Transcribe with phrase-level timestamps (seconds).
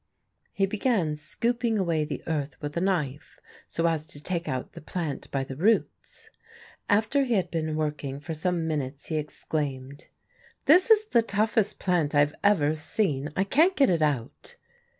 [0.51, 4.81] He began scooping away the earth with a knife so as to take out the
[4.81, 6.31] plant by the roots.
[6.89, 10.07] After he had been working for some minutes he exclaimed:
[10.65, 14.55] "This is the toughest plant I've ever seen; I can't get it out."